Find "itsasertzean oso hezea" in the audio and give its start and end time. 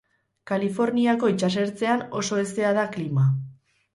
1.33-2.75